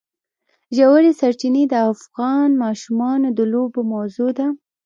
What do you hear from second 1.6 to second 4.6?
د افغان ماشومانو د لوبو موضوع ده.